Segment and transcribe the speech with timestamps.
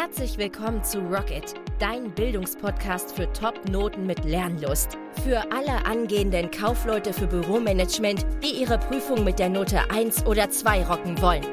[0.00, 4.96] Herzlich willkommen zu Rocket, dein Bildungspodcast für Top-Noten mit Lernlust.
[5.24, 10.84] Für alle angehenden Kaufleute für Büromanagement, die ihre Prüfung mit der Note 1 oder 2
[10.84, 11.44] rocken wollen.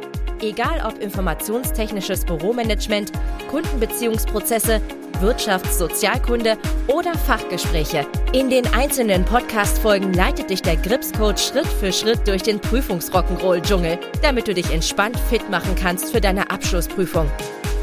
[0.42, 3.12] Egal ob informationstechnisches Büromanagement,
[3.50, 4.80] Kundenbeziehungsprozesse,
[5.22, 6.56] Wirtschafts-, Sozialkunde
[6.86, 8.06] oder Fachgespräche.
[8.32, 14.48] In den einzelnen Podcast-Folgen leitet dich der Grips-Coach Schritt für Schritt durch den Prüfungsrock'n'Roll-Dschungel, damit
[14.48, 17.28] du dich entspannt fit machen kannst für deine Abschlussprüfung.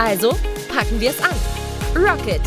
[0.04, 0.30] Also
[0.68, 1.30] packen wir es an.
[1.94, 2.40] Rocket!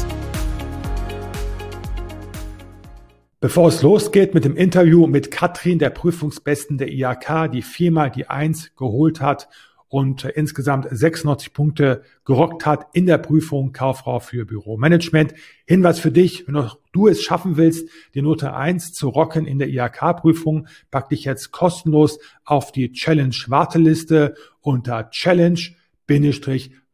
[3.40, 8.28] Bevor es losgeht mit dem Interview mit Katrin, der Prüfungsbesten der IHK, die viermal die
[8.28, 9.48] Eins geholt hat
[9.88, 15.34] und insgesamt 96 Punkte gerockt hat in der Prüfung Kauffrau für Büromanagement.
[15.66, 19.70] Hinweis für dich, wenn du es schaffen willst, die Note 1 zu rocken in der
[19.70, 26.85] IHK-Prüfung, pack dich jetzt kostenlos auf die Challenge-Warteliste unter challenge-warteliste.gripscoachiv.de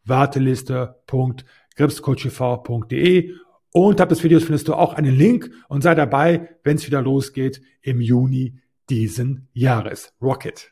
[3.72, 7.02] und ab des Videos findest du auch einen Link und sei dabei, wenn es wieder
[7.02, 10.14] losgeht im Juni diesen Jahres.
[10.20, 10.72] Rocket!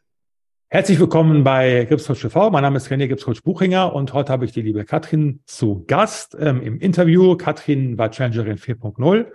[0.67, 2.49] Herzlich willkommen bei Gripscoach TV.
[2.49, 6.35] Mein Name ist René Gripscoach Buchinger und heute habe ich die liebe Katrin zu Gast
[6.39, 7.37] ähm, im Interview.
[7.37, 9.27] Katrin war Challengerin 4.0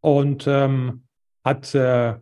[0.00, 1.04] und ähm,
[1.42, 2.16] hat äh,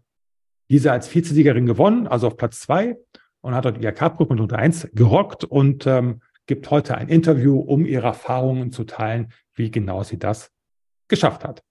[0.71, 2.97] diese als Vizesiegerin gewonnen, also auf Platz zwei
[3.41, 8.07] und hat dort IHK-Prüfung unter eins gerockt und ähm, gibt heute ein Interview, um ihre
[8.07, 10.51] Erfahrungen zu teilen, wie genau sie das
[11.09, 11.63] geschafft hat.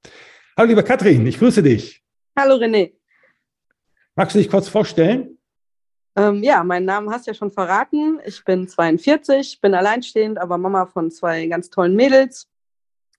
[0.57, 2.03] Hallo liebe Katrin, ich grüße dich.
[2.37, 2.93] Hallo René.
[4.15, 5.37] Magst du dich kurz vorstellen?
[6.17, 8.19] Ähm, ja, meinen Namen hast du ja schon verraten.
[8.25, 12.49] Ich bin 42, bin alleinstehend, aber Mama von zwei ganz tollen Mädels.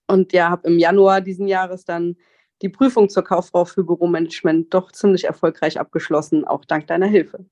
[0.07, 2.15] Und ja, habe im Januar diesen Jahres dann
[2.63, 7.45] die Prüfung zur Kauffrau für Büromanagement doch ziemlich erfolgreich abgeschlossen, auch dank deiner Hilfe.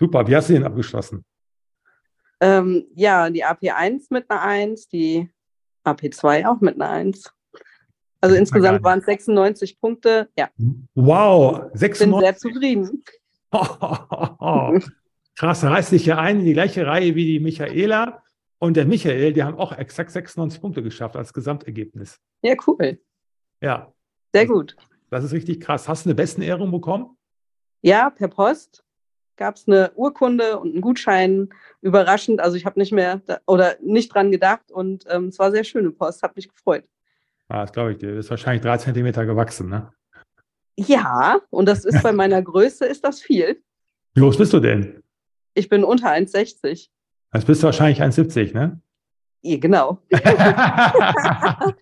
[0.00, 1.24] Super, wie hast du den abgeschlossen?
[2.40, 5.30] Ähm, ja, die AP1 mit einer 1, die
[5.84, 7.32] AP2 auch mit einer 1.
[8.20, 10.28] Also insgesamt waren es 96 Punkte.
[10.36, 10.48] Ja.
[10.94, 12.10] Wow, 96.
[12.10, 13.04] Bin sehr zufrieden.
[15.36, 18.22] Krass, reißt sich ja ein in die gleiche Reihe wie die Michaela
[18.58, 22.20] und der Michael, die haben auch exakt 96 Punkte geschafft als Gesamtergebnis.
[22.42, 23.00] Ja, cool.
[23.60, 23.92] Ja.
[24.32, 24.76] Sehr gut.
[25.10, 25.88] Das ist richtig krass.
[25.88, 27.16] Hast du eine besten Ehrung bekommen?
[27.82, 28.83] Ja, per Post
[29.36, 31.48] gab es eine Urkunde und einen Gutschein.
[31.80, 35.50] Überraschend, also ich habe nicht mehr da, oder nicht dran gedacht und ähm, es war
[35.50, 36.84] sehr schöne Post, hat mich gefreut.
[37.48, 38.16] Ah, das glaube ich dir.
[38.16, 39.92] Ist wahrscheinlich drei Zentimeter gewachsen, ne?
[40.76, 43.62] Ja, und das ist bei meiner Größe ist das viel.
[44.14, 45.02] Wie groß bist du denn?
[45.54, 46.88] Ich bin unter 1,60.
[47.32, 48.80] Das bist du wahrscheinlich 1,70, ne?
[49.42, 49.98] Ja, genau.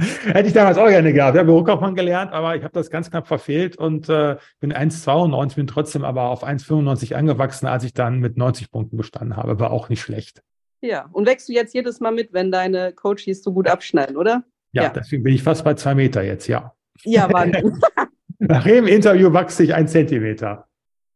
[0.24, 1.34] Hätte ich damals auch gerne gehabt.
[1.34, 5.56] Ich habe Bürokaufmann gelernt, aber ich habe das ganz knapp verfehlt und äh, bin 1,92,
[5.56, 9.58] bin trotzdem aber auf 1,95 angewachsen, als ich dann mit 90 Punkten bestanden habe.
[9.60, 10.42] War auch nicht schlecht.
[10.80, 14.44] Ja, und wächst du jetzt jedes Mal mit, wenn deine Coaches so gut abschneiden, oder?
[14.72, 14.88] Ja, ja.
[14.88, 16.74] deswegen bin ich fast bei zwei Meter jetzt, ja.
[17.02, 17.78] Ja, Wahnsinn.
[18.38, 20.66] Nach jedem Interview wachse ich ein Zentimeter.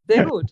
[0.07, 0.51] Sehr gut.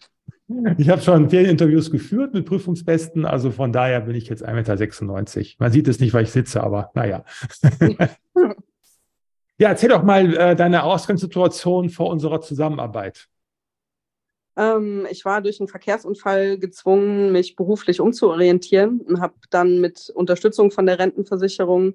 [0.79, 5.39] Ich habe schon viele Interviews geführt mit Prüfungsbesten, also von daher bin ich jetzt 1,96
[5.39, 5.57] Meter.
[5.59, 7.25] Man sieht es nicht, weil ich sitze, aber naja.
[9.59, 13.29] ja, erzähl doch mal äh, deine Ausgangssituation vor unserer Zusammenarbeit.
[14.57, 20.71] Ähm, ich war durch einen Verkehrsunfall gezwungen, mich beruflich umzuorientieren und habe dann mit Unterstützung
[20.71, 21.95] von der Rentenversicherung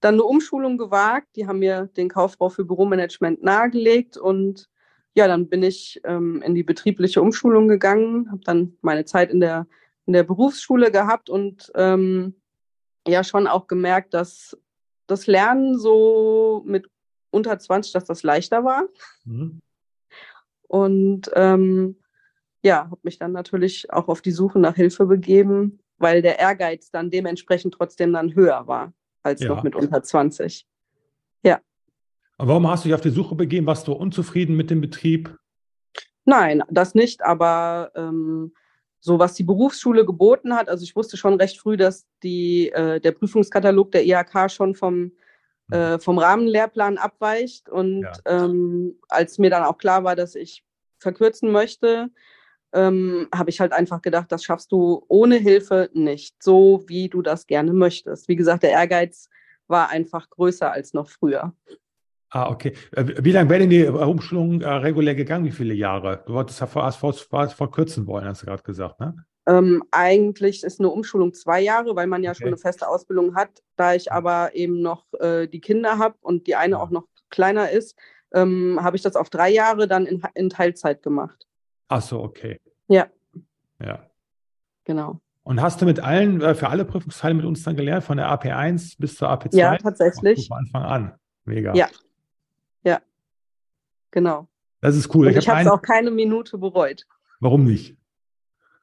[0.00, 1.28] dann eine Umschulung gewagt.
[1.36, 4.68] Die haben mir den Kauffrau für Büromanagement nahegelegt und
[5.14, 9.40] ja, dann bin ich ähm, in die betriebliche Umschulung gegangen, habe dann meine Zeit in
[9.40, 9.66] der,
[10.06, 12.34] in der Berufsschule gehabt und ähm,
[13.06, 14.56] ja schon auch gemerkt, dass
[15.06, 16.88] das Lernen so mit
[17.30, 18.84] unter 20, dass das leichter war.
[19.24, 19.60] Mhm.
[20.68, 21.96] Und ähm,
[22.62, 26.90] ja, habe mich dann natürlich auch auf die Suche nach Hilfe begeben, weil der Ehrgeiz
[26.90, 28.92] dann dementsprechend trotzdem dann höher war
[29.22, 29.48] als ja.
[29.48, 30.66] noch mit unter 20.
[32.44, 33.68] Warum hast du dich auf die Suche begeben?
[33.68, 35.38] Warst du unzufrieden mit dem Betrieb?
[36.24, 38.52] Nein, das nicht, aber ähm,
[38.98, 43.00] so was die Berufsschule geboten hat, also ich wusste schon recht früh, dass die, äh,
[43.00, 45.12] der Prüfungskatalog der IHK schon vom,
[45.70, 45.78] hm.
[45.78, 47.68] äh, vom Rahmenlehrplan abweicht.
[47.68, 48.12] Und ja.
[48.26, 50.64] ähm, als mir dann auch klar war, dass ich
[50.98, 52.10] verkürzen möchte,
[52.72, 57.22] ähm, habe ich halt einfach gedacht, das schaffst du ohne Hilfe nicht, so wie du
[57.22, 58.26] das gerne möchtest.
[58.26, 59.28] Wie gesagt, der Ehrgeiz
[59.68, 61.54] war einfach größer als noch früher.
[62.34, 62.72] Ah, okay.
[62.92, 65.44] Äh, wie lange wäre denn die Umschulung äh, regulär gegangen?
[65.44, 66.22] Wie viele Jahre?
[66.26, 69.14] Du wolltest ja vor, verkürzen wollen, hast du gerade gesagt, ne?
[69.46, 72.38] Ähm, eigentlich ist eine Umschulung zwei Jahre, weil man ja okay.
[72.38, 73.50] schon eine feste Ausbildung hat.
[73.76, 77.70] Da ich aber eben noch äh, die Kinder habe und die eine auch noch kleiner
[77.70, 77.98] ist,
[78.32, 81.46] ähm, habe ich das auf drei Jahre dann in, in Teilzeit gemacht.
[81.88, 82.60] Ach so, okay.
[82.88, 83.08] Ja.
[83.84, 84.06] Ja.
[84.84, 85.20] Genau.
[85.42, 88.28] Und hast du mit allen, äh, für alle Prüfungsteile mit uns dann gelernt, von der
[88.28, 89.56] AP1 bis zur AP2?
[89.56, 90.48] Ja, tatsächlich.
[90.48, 91.14] Von Anfang an.
[91.44, 91.74] Mega.
[91.74, 91.88] Ja.
[94.12, 94.48] Genau.
[94.80, 95.26] Das ist cool.
[95.26, 97.06] Und ich habe es auch keine Minute bereut.
[97.40, 97.96] Warum nicht?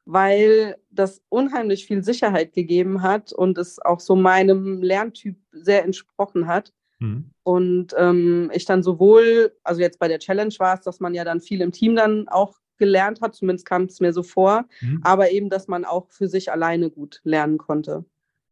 [0.05, 6.47] Weil das unheimlich viel Sicherheit gegeben hat und es auch so meinem Lerntyp sehr entsprochen
[6.47, 6.73] hat.
[6.99, 7.31] Mhm.
[7.43, 11.23] Und ähm, ich dann sowohl, also jetzt bei der Challenge war es, dass man ja
[11.23, 15.01] dann viel im Team dann auch gelernt hat, zumindest kam es mir so vor, mhm.
[15.03, 18.05] aber eben, dass man auch für sich alleine gut lernen konnte.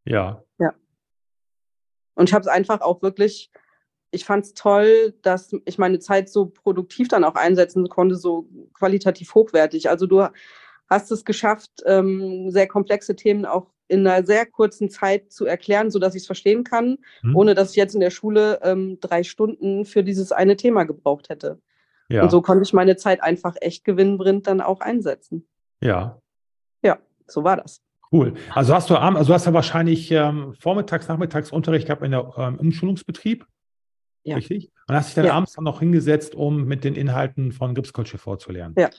[0.06, 0.44] Ja.
[0.59, 0.73] Ja.
[2.13, 3.51] Und ich habe es einfach auch wirklich,
[4.18, 8.50] ich fand es toll, dass ich meine Zeit so produktiv dann auch einsetzen konnte, so
[8.74, 9.90] qualitativ hochwertig.
[9.90, 10.28] Also du
[10.90, 15.92] hast es geschafft, ähm, sehr komplexe Themen auch in einer sehr kurzen Zeit zu erklären,
[15.92, 17.36] so dass ich es verstehen kann, mhm.
[17.36, 21.30] ohne dass ich jetzt in der Schule ähm, drei Stunden für dieses eine Thema gebraucht
[21.30, 21.62] hätte.
[22.10, 22.24] Ja.
[22.24, 25.48] Und so konnte ich meine Zeit einfach echt gewinnbringend dann auch einsetzen.
[25.80, 26.19] Ja.
[26.81, 26.98] Ja,
[27.28, 27.81] so war das.
[28.12, 28.34] Cool.
[28.56, 32.58] Also hast du also hast du wahrscheinlich ähm, vormittags, nachmittags Unterricht gehabt in der ähm,
[32.58, 33.46] Umschulungsbetrieb.
[34.27, 34.35] Ja.
[34.35, 34.69] Richtig?
[34.88, 35.33] Und hast dich dann ja.
[35.33, 38.75] abends dann noch hingesetzt, um mit den Inhalten von Gripskultur vorzulernen.
[38.77, 38.89] Ja.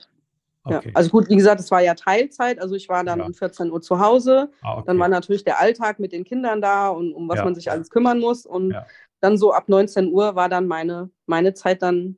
[0.63, 0.89] Okay.
[0.89, 3.71] Ja, also gut, wie gesagt, es war ja Teilzeit, also ich war dann um 14
[3.71, 4.51] Uhr zu Hause.
[4.61, 4.83] Ah, okay.
[4.87, 7.89] Dann war natürlich der Alltag mit den Kindern da und um was man sich alles
[7.89, 8.45] kümmern muss.
[8.45, 8.75] Und
[9.21, 12.17] dann so ab 19 Uhr war dann meine, meine Zeit dann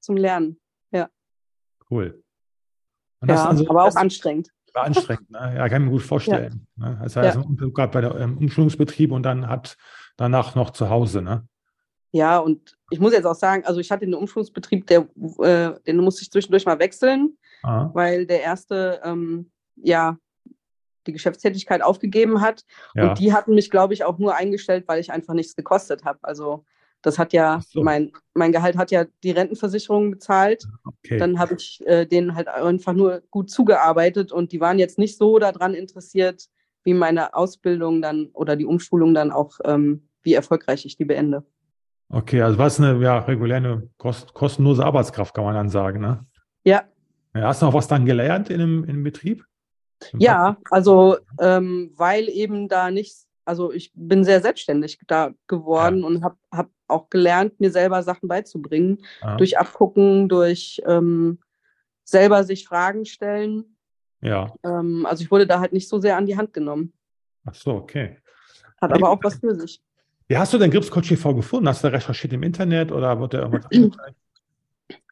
[0.00, 0.58] zum Lernen.
[0.92, 1.10] Ja.
[1.90, 2.22] Cool.
[3.26, 4.50] ja, also, aber auch anstrengend.
[4.72, 5.54] War anstrengend, ne?
[5.56, 6.66] ja, kann ich mir gut vorstellen.
[6.76, 6.98] Ne?
[7.00, 9.76] Also, also gerade bei der ähm, Umschulungsbetrieb und dann hat
[10.16, 11.46] danach noch zu Hause, ne?
[12.16, 15.06] Ja, und ich muss jetzt auch sagen, also ich hatte den Umschulungsbetrieb, der,
[15.40, 17.90] äh, den musste ich zwischendurch mal wechseln, Aha.
[17.92, 20.16] weil der erste, ähm, ja,
[21.06, 22.64] die Geschäftstätigkeit aufgegeben hat.
[22.94, 23.10] Ja.
[23.10, 26.18] Und die hatten mich, glaube ich, auch nur eingestellt, weil ich einfach nichts gekostet habe.
[26.22, 26.64] Also
[27.02, 27.82] das hat ja, so.
[27.82, 30.66] mein, mein Gehalt hat ja die Rentenversicherung bezahlt.
[30.84, 31.18] Okay.
[31.18, 35.18] Dann habe ich äh, denen halt einfach nur gut zugearbeitet und die waren jetzt nicht
[35.18, 36.46] so daran interessiert,
[36.82, 41.44] wie meine Ausbildung dann oder die Umschulung dann auch, ähm, wie erfolgreich ich die beende.
[42.08, 46.24] Okay, also was eine ja, reguläre, kost, kostenlose Arbeitskraft, kann man dann sagen, ne?
[46.64, 46.84] Ja.
[47.34, 49.44] hast du noch was dann gelernt in dem, in dem Betrieb?
[50.18, 56.06] Ja, also ähm, weil eben da nichts, also ich bin sehr selbstständig da geworden ja.
[56.06, 58.98] und habe hab auch gelernt, mir selber Sachen beizubringen.
[59.22, 59.36] Ja.
[59.36, 61.38] Durch Abgucken, durch ähm,
[62.04, 63.76] selber sich Fragen stellen.
[64.20, 64.54] Ja.
[64.64, 66.92] Ähm, also ich wurde da halt nicht so sehr an die Hand genommen.
[67.44, 68.18] Ach so, okay.
[68.80, 69.80] Hat aber auch was für sich.
[70.28, 71.68] Wie hast du denn Gripscoach TV gefunden?
[71.68, 73.70] Hast du recherchiert im Internet oder wurde irgendwas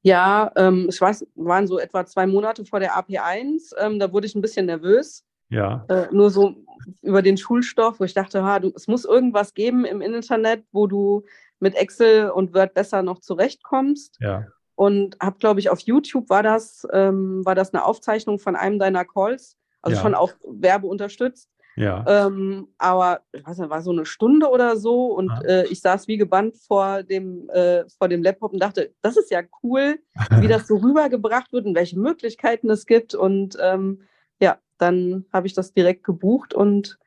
[0.02, 3.74] Ja, ähm, ich weiß, waren so etwa zwei Monate vor der AP1.
[3.78, 5.24] Ähm, da wurde ich ein bisschen nervös.
[5.48, 5.86] Ja.
[5.88, 6.56] Äh, nur so
[7.00, 10.86] über den Schulstoff, wo ich dachte, ha, du, es muss irgendwas geben im Internet, wo
[10.86, 11.24] du
[11.58, 14.18] mit Excel und Word besser noch zurechtkommst.
[14.20, 14.46] Ja.
[14.74, 18.78] Und habe, glaube ich, auf YouTube war das, ähm, war das eine Aufzeichnung von einem
[18.78, 20.02] deiner Calls, also ja.
[20.02, 21.48] schon auch werbeunterstützt.
[21.76, 22.04] Ja.
[22.06, 26.06] Ähm, aber ich weiß nicht, war so eine Stunde oder so und äh, ich saß
[26.06, 29.98] wie gebannt vor dem, äh, vor dem Laptop und dachte, das ist ja cool,
[30.40, 33.14] wie das so rübergebracht wird und welche Möglichkeiten es gibt.
[33.14, 34.02] Und ähm,
[34.40, 36.98] ja, dann habe ich das direkt gebucht und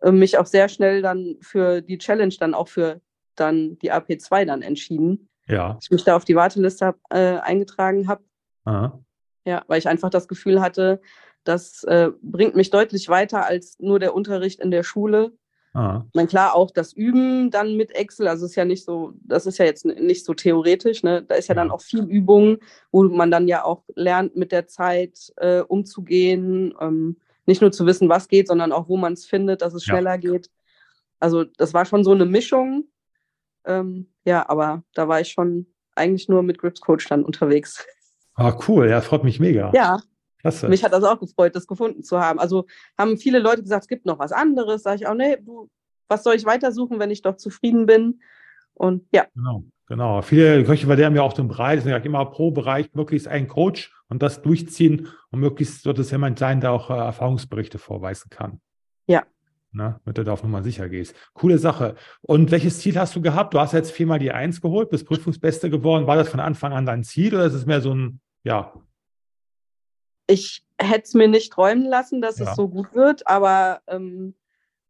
[0.00, 3.00] äh, mich auch sehr schnell dann für die Challenge dann auch für
[3.36, 5.28] dann die AP2 dann entschieden.
[5.46, 5.78] Ja.
[5.80, 8.22] Ich mich da auf die Warteliste hab, äh, eingetragen habe.
[9.44, 11.00] Ja, weil ich einfach das Gefühl hatte,
[11.44, 15.32] das äh, bringt mich deutlich weiter als nur der Unterricht in der Schule.
[15.74, 16.04] Ah.
[16.08, 19.46] Ich meine, klar, auch das Üben dann mit Excel, also ist ja nicht so, das
[19.46, 21.22] ist ja jetzt nicht so theoretisch, ne?
[21.22, 21.62] Da ist ja, ja.
[21.62, 22.58] dann auch viel Übung,
[22.90, 27.86] wo man dann ja auch lernt, mit der Zeit äh, umzugehen, ähm, nicht nur zu
[27.86, 30.16] wissen, was geht, sondern auch, wo man es findet, dass es schneller ja.
[30.18, 30.50] geht.
[31.18, 32.84] Also das war schon so eine Mischung.
[33.64, 37.86] Ähm, ja, aber da war ich schon eigentlich nur mit Grips Coach dann unterwegs.
[38.34, 39.70] Ah, cool, ja, freut mich mega.
[39.74, 40.00] Ja,
[40.42, 40.68] Klasse.
[40.68, 42.38] Mich hat das auch gefreut, das gefunden zu haben.
[42.38, 42.66] Also
[42.98, 44.82] haben viele Leute gesagt, es gibt noch was anderes.
[44.82, 45.38] Sag ich auch, nee,
[46.08, 48.20] was soll ich weitersuchen, wenn ich doch zufrieden bin?
[48.74, 49.26] Und ja.
[49.34, 50.22] Genau, genau.
[50.22, 53.28] Viele Köche bei der haben ja auch den Bereich, sind ja immer pro Bereich möglichst
[53.28, 57.78] ein Coach und das durchziehen und möglichst wird es jemand sein, der auch äh, Erfahrungsberichte
[57.78, 58.60] vorweisen kann.
[59.06, 59.22] Ja.
[59.74, 61.14] Ne, damit du da auf Nummer sicher gehst.
[61.32, 61.94] Coole Sache.
[62.20, 63.54] Und welches Ziel hast du gehabt?
[63.54, 66.06] Du hast jetzt viermal die Eins geholt, bist Prüfungsbeste geworden.
[66.06, 68.74] War das von Anfang an dein Ziel oder ist es mehr so ein, ja,
[70.32, 72.48] ich hätte es mir nicht träumen lassen, dass ja.
[72.50, 74.34] es so gut wird, aber ähm,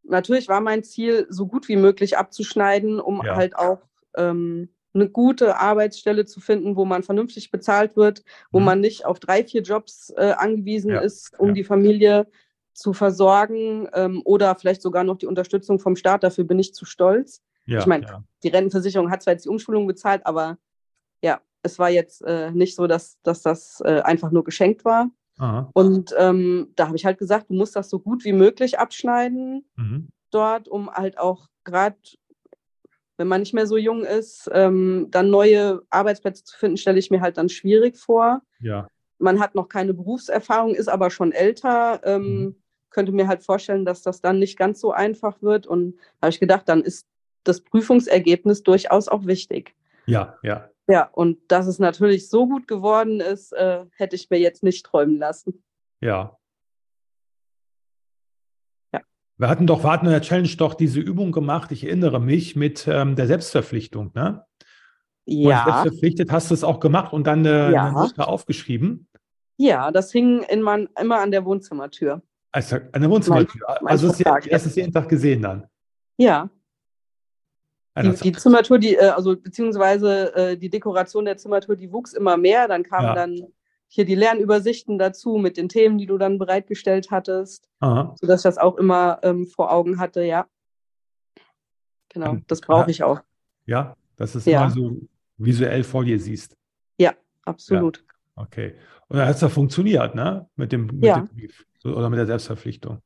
[0.04, 3.34] natürlich war mein Ziel, so gut wie möglich abzuschneiden, um ja.
[3.34, 3.80] halt auch
[4.16, 8.66] ähm, eine gute Arbeitsstelle zu finden, wo man vernünftig bezahlt wird, wo mhm.
[8.66, 11.00] man nicht auf drei, vier Jobs äh, angewiesen ja.
[11.00, 12.28] ist, um die Familie
[12.72, 16.22] zu versorgen ähm, oder vielleicht sogar noch die Unterstützung vom Staat.
[16.22, 17.42] Dafür bin ich zu stolz.
[17.80, 20.58] ich meine, die Rentenversicherung hat zwar jetzt die Umschulung bezahlt, aber
[21.22, 25.11] ja, es war jetzt äh, nicht so, dass, dass das äh, einfach nur geschenkt war.
[25.42, 25.70] Aha.
[25.72, 29.64] Und ähm, da habe ich halt gesagt, du musst das so gut wie möglich abschneiden
[29.75, 30.08] mhm.
[30.30, 31.96] dort, um halt auch gerade,
[33.16, 37.11] wenn man nicht mehr so jung ist, ähm, dann neue Arbeitsplätze zu finden, stelle ich
[37.11, 38.42] mir halt dann schwierig vor.
[38.61, 38.87] Ja.
[39.18, 42.00] Man hat noch keine Berufserfahrung, ist aber schon älter.
[42.04, 42.56] Ähm, mhm.
[42.90, 45.66] Könnte mir halt vorstellen, dass das dann nicht ganz so einfach wird.
[45.66, 47.08] Und da habe ich gedacht, dann ist
[47.42, 49.75] das Prüfungsergebnis durchaus auch wichtig.
[50.06, 50.68] Ja, ja.
[50.92, 54.84] Ja, und dass es natürlich so gut geworden ist, äh, hätte ich mir jetzt nicht
[54.84, 55.64] träumen lassen.
[56.02, 56.37] Ja.
[58.92, 59.00] Ja.
[59.38, 62.56] Wir hatten doch, wir hatten in der Challenge doch diese Übung gemacht, ich erinnere mich,
[62.56, 64.44] mit ähm, der Selbstverpflichtung, ne?
[65.25, 65.64] Ja.
[65.64, 67.87] Selbstverpflichtet hast du es auch gemacht und dann äh, ja.
[67.87, 69.08] eine aufgeschrieben.
[69.56, 72.20] Ja, das hing in mein, immer an der Wohnzimmertür.
[72.50, 73.62] Also an der Wohnzimmertür.
[73.66, 75.66] Mein, mein also hast du es jeden Tag gesehen dann?
[76.18, 76.50] Ja.
[78.00, 82.38] Die, die, Zimmertour, die, äh, also beziehungsweise äh, die Dekoration der Zimmertour, die wuchs immer
[82.38, 82.66] mehr.
[82.66, 83.14] Dann kamen ja.
[83.14, 83.46] dann
[83.88, 88.14] hier die Lernübersichten dazu mit den Themen, die du dann bereitgestellt hattest, Aha.
[88.18, 90.46] sodass ich das auch immer ähm, vor Augen hatte, ja.
[92.08, 93.20] Genau, das brauche ich auch.
[93.66, 94.62] Ja, dass es ja.
[94.62, 94.96] immer so
[95.37, 96.56] visuell vor dir siehst.
[96.96, 97.12] Ja,
[97.44, 97.99] absolut.
[97.99, 98.42] Ja.
[98.44, 98.75] Okay.
[99.08, 100.49] Und dann hat es ja funktioniert, ne?
[100.56, 101.20] Mit dem, mit ja.
[101.20, 103.02] dem Brief oder mit der Selbstverpflichtung.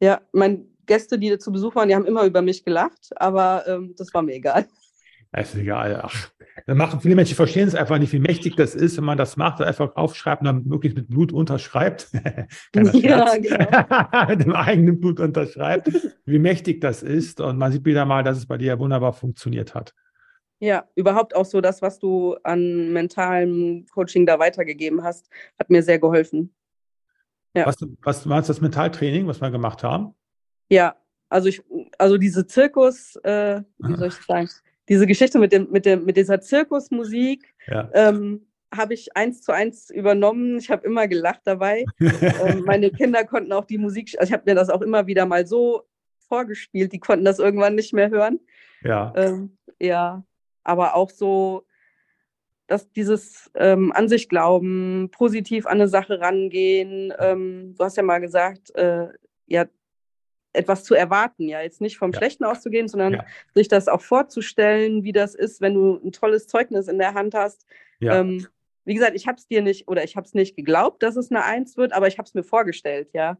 [0.00, 3.94] Ja, mein Gäste, die zu Besuch waren, die haben immer über mich gelacht, aber ähm,
[3.96, 4.66] das war mir egal.
[5.32, 6.00] Das ist egal.
[6.02, 6.30] Ach,
[6.66, 9.36] dann machen viele Menschen verstehen es einfach nicht, wie mächtig das ist, wenn man das
[9.36, 12.08] macht, einfach aufschreibt und dann möglichst mit Blut unterschreibt.
[12.74, 14.26] ja, genau.
[14.28, 15.90] mit dem eigenen Blut unterschreibt,
[16.24, 17.40] wie mächtig das ist.
[17.40, 19.94] Und man sieht wieder mal, dass es bei dir wunderbar funktioniert hat.
[20.58, 25.28] Ja, überhaupt auch so das, was du an mentalem Coaching da weitergegeben hast,
[25.58, 26.54] hat mir sehr geholfen.
[27.54, 27.66] Ja.
[27.66, 30.14] Was, was war das Mentaltraining, was wir gemacht haben?
[30.68, 30.96] Ja,
[31.28, 31.62] also ich,
[31.98, 34.48] also diese Zirkus, äh, wie soll ich sagen,
[34.88, 37.88] diese Geschichte mit dem, mit dem, mit dieser Zirkusmusik ja.
[37.92, 40.58] ähm, habe ich eins zu eins übernommen.
[40.58, 41.84] Ich habe immer gelacht dabei.
[42.00, 45.26] ähm, meine Kinder konnten auch die Musik, also ich habe mir das auch immer wieder
[45.26, 45.84] mal so
[46.28, 48.40] vorgespielt, die konnten das irgendwann nicht mehr hören.
[48.82, 49.12] Ja.
[49.16, 50.24] Ähm, ja,
[50.64, 51.64] aber auch so,
[52.66, 57.12] dass dieses ähm, an sich glauben, positiv an eine Sache rangehen.
[57.18, 59.08] Ähm, du hast ja mal gesagt, äh,
[59.46, 59.66] ja,
[60.56, 62.18] etwas zu erwarten, ja, jetzt nicht vom ja.
[62.18, 63.24] Schlechten auszugehen, sondern ja.
[63.54, 67.34] sich das auch vorzustellen, wie das ist, wenn du ein tolles Zeugnis in der Hand
[67.34, 67.66] hast.
[68.00, 68.20] Ja.
[68.20, 68.46] Ähm,
[68.84, 71.30] wie gesagt, ich habe es dir nicht oder ich habe es nicht geglaubt, dass es
[71.30, 73.38] eine Eins wird, aber ich habe es mir vorgestellt, ja.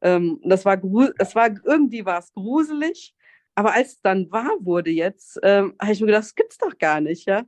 [0.00, 0.76] Ähm, das war,
[1.16, 3.14] das war irgendwie war es gruselig,
[3.54, 6.78] aber als es dann wahr wurde jetzt, ähm, habe ich mir gedacht, das gibt's doch
[6.78, 7.38] gar nicht, ja.
[7.38, 7.46] Ja.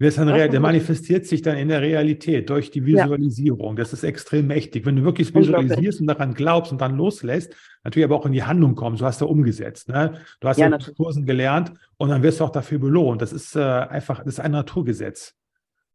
[0.00, 3.76] Der manifestiert sich dann in der Realität durch die Visualisierung.
[3.76, 3.82] Ja.
[3.82, 4.86] Das ist extrem mächtig.
[4.86, 7.54] Wenn du wirklich visualisierst und daran glaubst und dann loslässt,
[7.84, 9.02] natürlich aber auch in die Handlung kommst.
[9.02, 9.90] Du hast da umgesetzt.
[9.90, 10.18] Ne?
[10.40, 13.20] Du hast ja, ja Kursen gelernt und dann wirst du auch dafür belohnt.
[13.20, 15.34] Das ist äh, einfach, das ist ein Naturgesetz.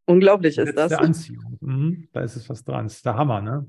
[0.05, 0.89] Unglaublich ist das.
[0.89, 1.57] Der Anziehung.
[1.62, 2.85] Mhm, da ist es was dran.
[2.85, 3.65] Das ist der Hammer, ne?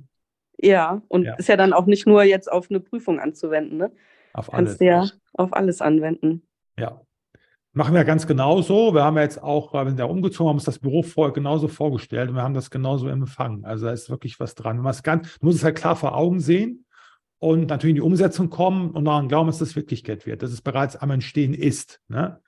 [0.59, 1.35] Ja, und ja.
[1.37, 3.91] ist ja dann auch nicht nur jetzt auf eine Prüfung anzuwenden, ne?
[4.35, 4.69] Auf alles.
[4.69, 6.47] Kannst du ja auf alles anwenden.
[6.79, 7.01] Ja,
[7.77, 8.95] Machen wir ganz genauso.
[8.95, 12.31] Wir haben jetzt auch, wir sind ja umgezogen, haben uns das Büro vorher genauso vorgestellt
[12.31, 13.67] und wir haben das genauso empfangen.
[13.67, 14.79] Also da ist wirklich was dran.
[14.79, 16.87] Man ganz, muss es halt klar vor Augen sehen
[17.39, 20.63] und natürlich in die Umsetzung kommen und daran glauben, dass das Wirklichkeit wird, dass es
[20.63, 22.01] bereits am Entstehen ist.
[22.09, 22.41] Ne?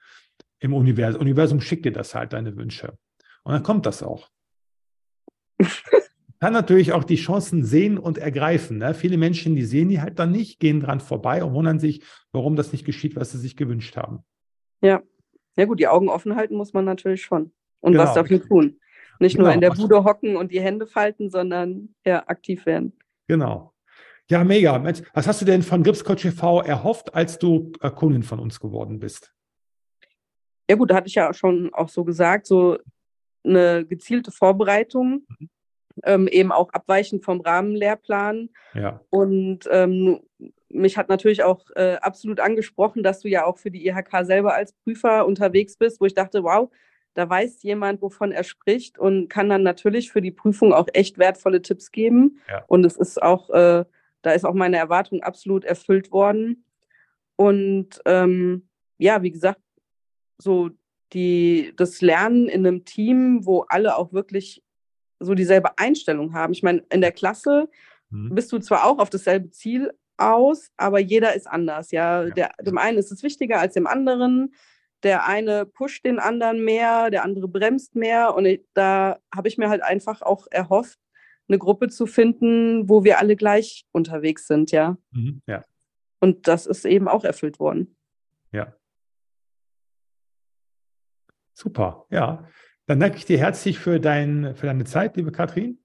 [0.61, 1.20] Im Universum.
[1.20, 2.97] Universum schickt dir das halt, deine Wünsche.
[3.42, 4.30] Und dann kommt das auch.
[6.40, 8.78] kann natürlich auch die Chancen sehen und ergreifen.
[8.78, 8.94] Ne?
[8.94, 12.56] Viele Menschen, die sehen die halt dann nicht, gehen dran vorbei und wundern sich, warum
[12.56, 14.20] das nicht geschieht, was sie sich gewünscht haben.
[14.80, 15.02] Ja,
[15.59, 17.53] ja gut, die Augen offen halten muss man natürlich schon.
[17.81, 18.05] Und genau.
[18.05, 18.81] was dafür tun.
[19.19, 19.47] Nicht genau.
[19.47, 22.97] nur in der Bude hocken und die Hände falten, sondern ja, aktiv werden.
[23.27, 23.75] Genau.
[24.31, 24.83] Ja, mega.
[25.15, 29.00] Was hast du denn von Gripscoach TV erhofft, als du äh, Kundin von uns geworden
[29.00, 29.33] bist?
[30.71, 32.79] Ja gut, da hatte ich ja schon auch so gesagt, so
[33.43, 35.49] eine gezielte Vorbereitung, mhm.
[36.05, 38.50] ähm, eben auch abweichend vom Rahmenlehrplan.
[38.75, 39.00] Ja.
[39.11, 40.21] Und ähm,
[40.71, 44.55] mich hat natürlich auch äh, absolut angesprochen, dass du ja auch für die IHK selber
[44.55, 46.71] als Prüfer unterwegs bist, wo ich dachte, wow,
[47.15, 51.19] da weiß jemand, wovon er spricht und kann dann natürlich für die Prüfung auch echt
[51.19, 52.39] wertvolle Tipps geben.
[52.49, 52.65] Ja.
[52.69, 53.85] Und es ist auch, äh,
[54.23, 56.65] da ist auch meine Erwartung absolut erfüllt worden.
[57.37, 59.61] Und ähm, ja, wie gesagt,
[60.39, 60.71] so
[61.13, 64.63] die, das Lernen in einem Team, wo alle auch wirklich
[65.19, 66.53] so dieselbe Einstellung haben.
[66.53, 67.69] Ich meine, in der Klasse
[68.11, 68.35] mhm.
[68.35, 71.91] bist du zwar auch auf dasselbe Ziel aus, aber jeder ist anders.
[71.91, 72.31] Ja, ja.
[72.31, 74.55] Der, dem einen ist es wichtiger als dem anderen.
[75.05, 78.35] Der eine pusht den anderen mehr, der andere bremst mehr.
[78.35, 80.99] Und ich, da habe ich mir halt einfach auch erhofft,
[81.49, 84.99] eine Gruppe zu finden, wo wir alle gleich unterwegs sind, ja.
[85.13, 85.65] Mhm, ja.
[86.21, 87.97] Und das ist eben auch erfüllt worden.
[88.53, 88.75] Ja.
[91.55, 92.47] Super, ja.
[92.87, 95.83] Dann danke ich dir herzlich für, dein, für deine Zeit, liebe Katrin.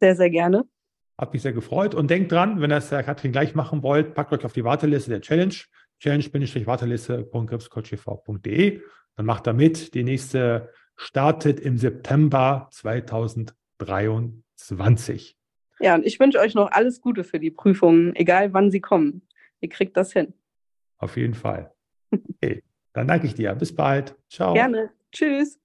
[0.00, 0.64] Sehr, sehr gerne.
[1.16, 1.94] Hat mich sehr gefreut.
[1.94, 5.10] Und denkt dran, wenn das der Katrin gleich machen wollt, packt euch auf die Warteliste
[5.10, 5.54] der Challenge.
[6.00, 8.80] Challenge-warteliste.gripscoachtv.de.
[9.16, 9.94] Dann macht da mit.
[9.94, 15.36] Die nächste startet im September 2023.
[15.80, 19.22] Ja, und ich wünsche euch noch alles Gute für die Prüfungen, egal wann sie kommen.
[19.60, 20.34] Ihr kriegt das hin.
[20.98, 21.72] Auf jeden Fall.
[22.12, 23.52] Okay, dann danke ich dir.
[23.54, 24.14] Bis bald.
[24.28, 24.54] Ciao.
[24.54, 24.90] Gerne.
[25.10, 25.58] Tschüss.